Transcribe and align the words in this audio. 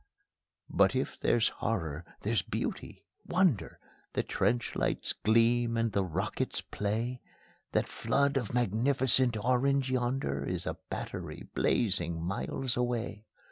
But 0.67 0.95
if 0.95 1.19
there's 1.19 1.49
horror, 1.49 2.03
there's 2.21 2.41
beauty, 2.41 3.05
wonder; 3.23 3.77
The 4.13 4.23
trench 4.23 4.75
lights 4.75 5.13
gleam 5.13 5.77
and 5.77 5.91
the 5.91 6.03
rockets 6.03 6.59
play. 6.59 7.21
That 7.73 7.87
flood 7.87 8.35
of 8.35 8.51
magnificent 8.51 9.37
orange 9.37 9.91
yonder 9.91 10.43
Is 10.43 10.65
a 10.65 10.77
battery 10.89 11.43
blazing 11.53 12.19
miles 12.19 12.75
away. 12.75 13.25